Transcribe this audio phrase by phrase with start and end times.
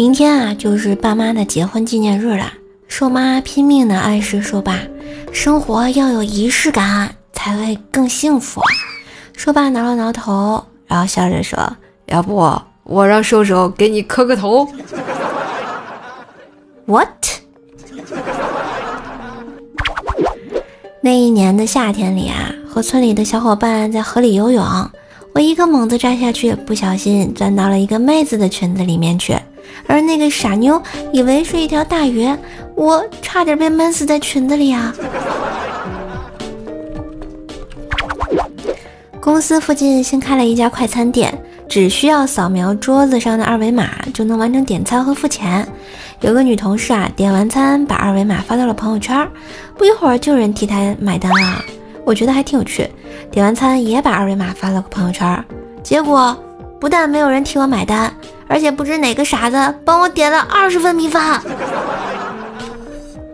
[0.00, 2.50] 明天啊，就是爸妈的结婚纪念日了。
[2.88, 4.78] 瘦妈拼命的暗示瘦爸，
[5.30, 8.62] 生活要有仪式感才会更幸福。
[9.36, 11.76] 瘦爸挠了挠头，然后笑着说
[12.08, 12.34] ：“要不
[12.84, 14.66] 我让瘦瘦给你磕个头。
[16.86, 17.08] ”What？
[21.02, 24.64] 那一年的夏天里啊，和村里的小伙伴在河里游泳，
[25.34, 29.36] 我一个猛子扎下去，不小心钻到了一个妹子的裙子里面去。
[29.86, 32.28] 而那个傻妞以为是一条大鱼，
[32.74, 34.94] 我差点被闷死在裙子里啊！
[39.20, 41.36] 公司附近新开了一家快餐店，
[41.68, 45.66] 只需要扫描桌子上的二维码就能完成点餐和付钱。
[46.20, 49.28] 有个女同事啊，点完餐把二维码发到了朋友圈，
[49.76, 51.62] 不一会儿就有人替她买单了。
[52.04, 52.88] 我觉得还挺有趣，
[53.30, 55.44] 点完餐也把二维码发了个朋友圈，
[55.82, 56.36] 结果
[56.80, 58.12] 不但没有人替我买单。
[58.50, 61.40] 而且不知哪个傻子帮我点了二十份米饭。